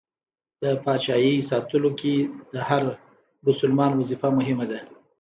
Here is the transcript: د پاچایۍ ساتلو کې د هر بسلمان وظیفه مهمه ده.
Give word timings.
د 0.61 0.63
پاچایۍ 0.83 1.35
ساتلو 1.49 1.89
کې 1.99 2.13
د 2.53 2.55
هر 2.69 2.83
بسلمان 3.45 3.91
وظیفه 3.99 4.27
مهمه 4.39 4.65
ده. 4.71 4.79